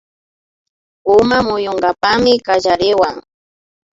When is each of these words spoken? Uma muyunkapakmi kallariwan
Uma 1.17 1.37
muyunkapakmi 1.47 2.33
kallariwan 2.45 3.15